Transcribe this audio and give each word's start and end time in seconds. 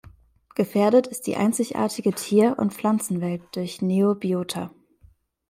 Gefährdet 0.55 1.05
ist 1.05 1.27
die 1.27 1.35
einzigartige 1.35 2.11
Tier- 2.15 2.55
und 2.57 2.73
Pflanzenwelt 2.73 3.43
durch 3.55 3.83
Neobiota. 3.83 4.71